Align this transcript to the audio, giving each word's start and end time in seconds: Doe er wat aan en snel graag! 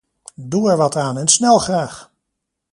Doe 0.49 0.69
er 0.69 0.77
wat 0.77 0.95
aan 0.95 1.17
en 1.17 1.27
snel 1.27 1.57
graag! 1.57 2.11